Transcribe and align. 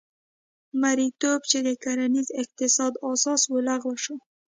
مریتوب 0.81 1.41
چې 1.51 1.59
د 1.67 1.69
کرنیز 1.83 2.27
اقتصاد 2.41 2.93
اساس 3.11 3.41
و 3.47 3.55
لغوه 3.67 3.97
شو. 4.03 4.15